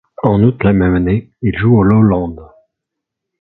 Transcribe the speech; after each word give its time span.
En 0.23 0.41
août 0.41 0.63
la 0.63 0.73
même 0.73 0.95
année, 0.95 1.29
ils 1.43 1.55
jouent 1.55 1.77
au 1.77 1.83
Lowlands. 1.83 2.35